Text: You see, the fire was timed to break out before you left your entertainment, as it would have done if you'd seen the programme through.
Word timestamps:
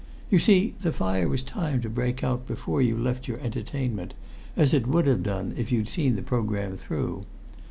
You 0.31 0.39
see, 0.39 0.73
the 0.81 0.91
fire 0.91 1.29
was 1.29 1.43
timed 1.43 1.83
to 1.83 1.89
break 1.91 2.23
out 2.23 2.47
before 2.47 2.81
you 2.81 2.97
left 2.97 3.27
your 3.27 3.37
entertainment, 3.37 4.15
as 4.57 4.73
it 4.73 4.87
would 4.87 5.05
have 5.05 5.21
done 5.21 5.53
if 5.55 5.71
you'd 5.71 5.89
seen 5.89 6.15
the 6.15 6.23
programme 6.23 6.75
through. 6.75 7.25